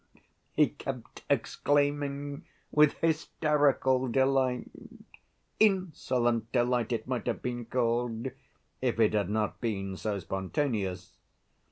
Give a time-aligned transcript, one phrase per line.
[0.53, 4.71] he kept exclaiming with hysterical delight;
[5.59, 8.31] insolent delight it might have been called,
[8.81, 11.19] if it had not been so spontaneous.